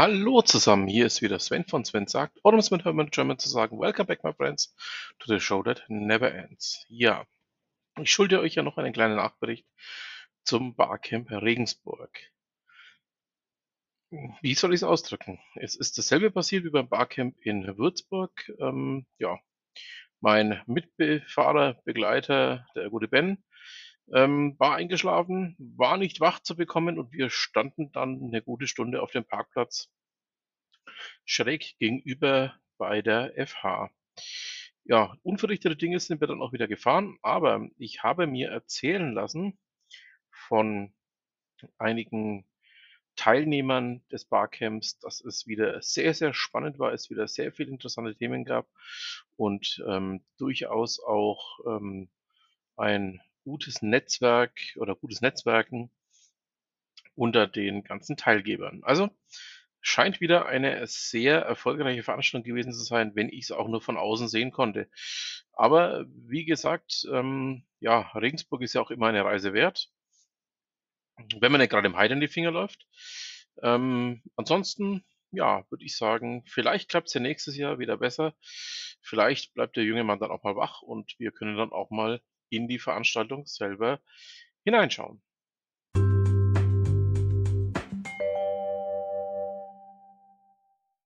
[0.00, 3.38] Hallo zusammen, hier ist wieder Sven von Sven sagt, oder um es mit Hermann German
[3.38, 4.74] zu sagen, Welcome back my friends
[5.18, 6.86] to the show that never ends.
[6.88, 7.26] Ja,
[8.00, 9.66] ich schulde euch ja noch einen kleinen Nachbericht
[10.42, 12.18] zum Barcamp Regensburg.
[14.40, 15.38] Wie soll ich es ausdrücken?
[15.56, 18.50] Es ist dasselbe passiert wie beim Barcamp in Würzburg.
[18.58, 19.38] Ähm, ja,
[20.20, 23.44] mein Mitbefahrer, Begleiter, der gute Ben,
[24.12, 29.02] ähm, war eingeschlafen, war nicht wach zu bekommen und wir standen dann eine gute Stunde
[29.02, 29.88] auf dem Parkplatz
[31.24, 33.90] schräg gegenüber bei der FH.
[34.84, 39.58] Ja, unverrichtete Dinge sind wir dann auch wieder gefahren, aber ich habe mir erzählen lassen
[40.30, 40.92] von
[41.78, 42.46] einigen
[43.16, 48.16] Teilnehmern des Barcamps, dass es wieder sehr, sehr spannend war, es wieder sehr viele interessante
[48.16, 48.66] Themen gab
[49.36, 52.08] und ähm, durchaus auch ähm,
[52.76, 55.90] ein gutes Netzwerk oder gutes Netzwerken
[57.14, 58.82] unter den ganzen Teilgebern.
[58.84, 59.10] Also
[59.80, 63.96] scheint wieder eine sehr erfolgreiche Veranstaltung gewesen zu sein, wenn ich es auch nur von
[63.96, 64.88] außen sehen konnte.
[65.52, 69.90] Aber wie gesagt, ähm, ja, Regensburg ist ja auch immer eine Reise wert
[71.40, 72.86] wenn man nicht gerade im Heide in die Finger läuft.
[73.62, 78.34] Ähm, ansonsten, ja, würde ich sagen, vielleicht klappt es ja nächstes Jahr wieder besser.
[79.02, 82.20] Vielleicht bleibt der junge Mann dann auch mal wach und wir können dann auch mal
[82.48, 84.00] in die Veranstaltung selber
[84.64, 85.22] hineinschauen.